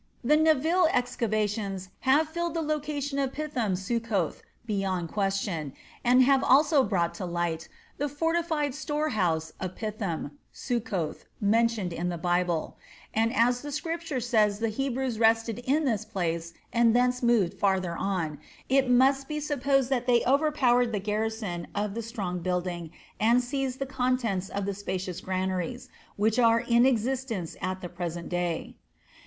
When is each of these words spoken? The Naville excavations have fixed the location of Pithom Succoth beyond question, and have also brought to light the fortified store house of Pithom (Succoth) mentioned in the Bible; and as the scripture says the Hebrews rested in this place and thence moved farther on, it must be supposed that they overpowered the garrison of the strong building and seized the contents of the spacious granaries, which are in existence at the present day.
The 0.23 0.35
Naville 0.35 0.87
excavations 0.89 1.89
have 1.99 2.27
fixed 2.29 2.55
the 2.55 2.61
location 2.63 3.19
of 3.19 3.33
Pithom 3.33 3.75
Succoth 3.75 4.41
beyond 4.65 5.09
question, 5.09 5.73
and 6.03 6.23
have 6.23 6.43
also 6.43 6.83
brought 6.83 7.13
to 7.13 7.25
light 7.27 7.69
the 7.99 8.09
fortified 8.09 8.73
store 8.73 9.09
house 9.09 9.53
of 9.59 9.75
Pithom 9.75 10.39
(Succoth) 10.51 11.25
mentioned 11.39 11.93
in 11.93 12.09
the 12.09 12.17
Bible; 12.17 12.77
and 13.13 13.31
as 13.35 13.61
the 13.61 13.71
scripture 13.71 14.19
says 14.19 14.57
the 14.57 14.69
Hebrews 14.69 15.19
rested 15.19 15.59
in 15.65 15.85
this 15.85 16.03
place 16.03 16.53
and 16.73 16.95
thence 16.95 17.21
moved 17.21 17.53
farther 17.59 17.95
on, 17.95 18.39
it 18.69 18.89
must 18.89 19.27
be 19.27 19.39
supposed 19.39 19.91
that 19.91 20.07
they 20.07 20.23
overpowered 20.25 20.93
the 20.93 20.99
garrison 20.99 21.67
of 21.75 21.93
the 21.93 22.01
strong 22.01 22.39
building 22.39 22.89
and 23.19 23.43
seized 23.43 23.77
the 23.77 23.85
contents 23.85 24.49
of 24.49 24.65
the 24.65 24.73
spacious 24.73 25.21
granaries, 25.21 25.89
which 26.15 26.39
are 26.39 26.61
in 26.61 26.87
existence 26.87 27.55
at 27.61 27.81
the 27.81 27.89
present 27.89 28.29
day. 28.29 28.75